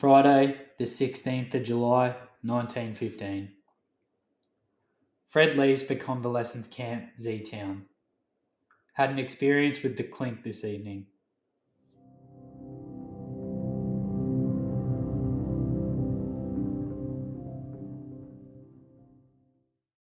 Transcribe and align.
Friday, 0.00 0.56
the 0.78 0.84
16th 0.84 1.52
of 1.52 1.62
July, 1.62 2.16
1915. 2.40 3.50
Fred 5.26 5.58
leaves 5.58 5.82
for 5.82 5.94
convalescence 5.94 6.66
camp 6.66 7.10
Zeitoun. 7.20 7.82
Had 8.94 9.10
an 9.10 9.18
experience 9.18 9.82
with 9.82 9.98
the 9.98 10.02
clink 10.02 10.42
this 10.42 10.64
evening. 10.64 11.08